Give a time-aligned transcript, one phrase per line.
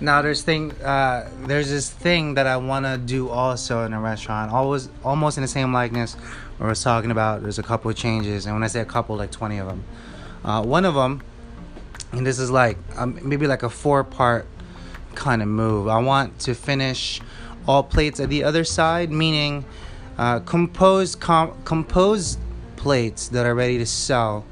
[0.00, 4.00] Now there's thing uh, there's this thing that I want to do also in a
[4.00, 6.16] restaurant, always almost in the same likeness.
[6.60, 9.16] I was talking about there's a couple of changes, and when I say a couple,
[9.16, 9.84] like 20 of them.
[10.44, 11.22] Uh, one of them,
[12.12, 14.46] and this is like um, maybe like a four-part
[15.16, 15.88] kind of move.
[15.88, 17.20] I want to finish
[17.66, 19.64] all plates at the other side, meaning
[20.16, 22.38] uh, compose com- compose
[22.76, 24.44] plates that are ready to sell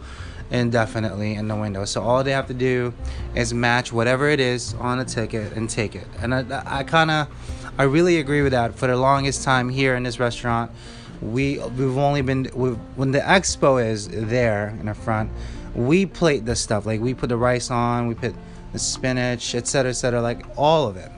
[0.50, 1.84] indefinitely in the window.
[1.84, 2.94] So all they have to do
[3.34, 6.06] is match whatever it is on the ticket and take it.
[6.20, 7.28] And I, I kind of,
[7.78, 8.74] I really agree with that.
[8.74, 10.70] For the longest time here in this restaurant,
[11.22, 15.30] we we've only been we've, when the expo is there in the front,
[15.74, 18.34] we plate the stuff like we put the rice on, we put
[18.72, 21.10] the spinach, etc., etc., like all of it.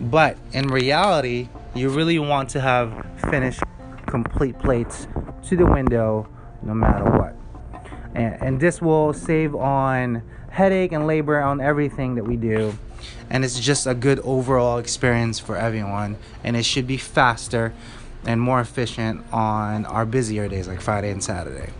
[0.00, 3.62] But in reality, you really want to have finished
[4.06, 5.06] complete plates
[5.44, 6.28] to the window
[6.62, 7.33] no matter what
[8.14, 12.76] and, and this will save on headache and labor on everything that we do.
[13.28, 16.16] And it's just a good overall experience for everyone.
[16.42, 17.72] And it should be faster
[18.24, 21.70] and more efficient on our busier days like friday and saturday.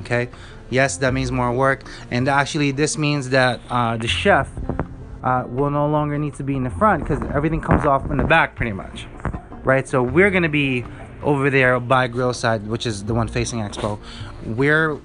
[0.00, 0.30] Okay?
[0.70, 1.84] Yes that means more work.
[2.10, 4.48] And actually this means that uh, the chef
[5.22, 8.16] uh, will no longer need to be in the front because everything comes off in
[8.16, 9.06] the back pretty much.
[9.62, 9.86] Right?
[9.86, 10.84] So we're going to be
[11.22, 13.98] over there by grill side which is the one facing expo.
[14.44, 14.98] We're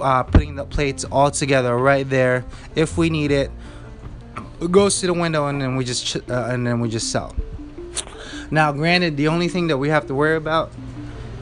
[0.00, 3.50] uh, putting the plates all together right there if we need it.
[4.60, 7.34] it goes to the window and then we just uh, and then we just sell.
[8.50, 10.72] Now, granted, the only thing that we have to worry about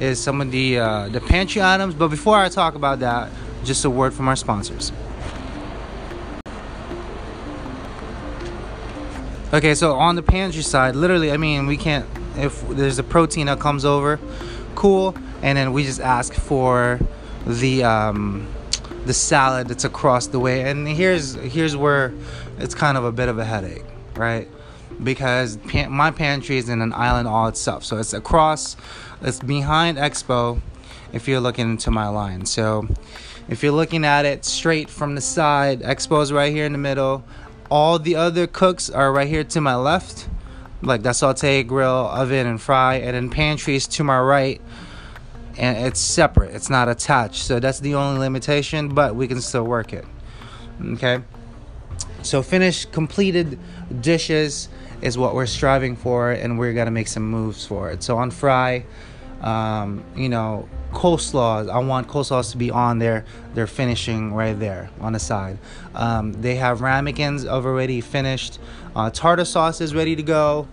[0.00, 1.94] is some of the uh, the pantry items.
[1.94, 3.30] But before I talk about that,
[3.64, 4.92] just a word from our sponsors.
[9.52, 12.06] Okay, so on the pantry side, literally, I mean, we can't
[12.36, 14.18] if there's a protein that comes over,
[14.74, 16.98] cool, and then we just ask for
[17.46, 18.46] the um,
[19.04, 20.68] the salad that's across the way.
[20.68, 22.12] And here's here's where
[22.58, 24.48] it's kind of a bit of a headache, right?
[25.02, 28.76] Because my pantry is in an island all itself, so it's across,
[29.20, 30.60] it's behind Expo.
[31.12, 32.88] If you're looking into my line, so
[33.48, 37.24] if you're looking at it straight from the side, Expo's right here in the middle.
[37.70, 40.28] All the other cooks are right here to my left,
[40.82, 44.60] like that saute grill, oven, and fry, and then pantries to my right
[45.58, 46.54] and it's separate.
[46.54, 47.42] It's not attached.
[47.42, 50.04] So that's the only limitation but we can still work it.
[50.94, 51.22] Okay?
[52.22, 53.58] So finished completed
[54.00, 54.68] dishes
[55.00, 58.02] is what we're striving for and we're gonna make some moves for it.
[58.02, 58.84] So on fry
[59.40, 63.24] um, you know coleslaws i want coleslaws to be on there
[63.54, 65.58] they're finishing right there on the side.
[65.94, 68.58] Um, they have ramekins already finished.
[68.96, 70.68] Uh, tartar sauce is ready to go.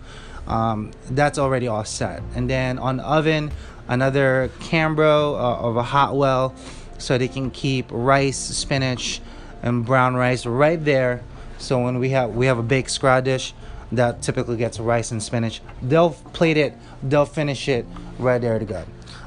[0.46, 2.22] Um, that's already all set.
[2.34, 3.52] And then on oven
[3.90, 6.54] another Cambro uh, of a hot well
[6.96, 9.20] so they can keep rice, spinach,
[9.62, 11.22] and brown rice right there.
[11.58, 13.52] So when we have we have a baked scrod dish
[13.92, 17.84] that typically gets rice and spinach, they'll plate it, they'll finish it
[18.18, 18.84] right there to go.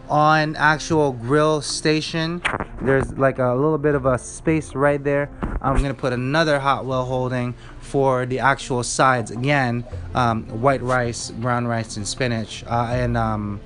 [0.09, 2.41] On actual grill station,
[2.81, 5.29] there's like a little bit of a space right there.
[5.61, 9.83] I'm gonna put another hot well holding for the actual sides again,
[10.15, 13.59] um, white rice, brown rice, and spinach, uh, and um,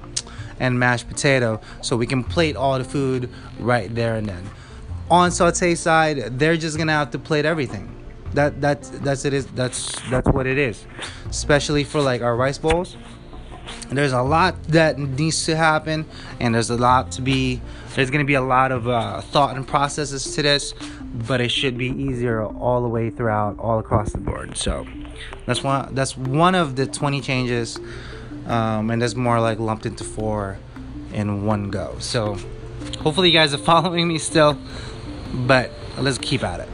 [0.60, 3.30] and mashed potato so we can plate all the food
[3.60, 4.50] right there and then.
[5.10, 7.94] On saute side they're just gonna have to plate everything.
[8.34, 10.86] That that's that's it is that's that's what it is.
[11.30, 12.98] Especially for like our rice bowls.
[13.90, 16.06] There's a lot that needs to happen
[16.40, 17.62] and there's a lot to be
[17.96, 20.74] there's to be a lot of uh, thought and processes to this
[21.14, 24.58] but it should be easier all the way throughout all across the board.
[24.58, 24.86] So
[25.46, 27.80] that's one that's one of the 20 changes
[28.48, 30.58] um, and there's more like lumped into four
[31.14, 31.96] in one go.
[32.00, 32.38] So
[33.02, 34.58] hopefully you guys are following me still,
[35.34, 36.70] but let's keep at it.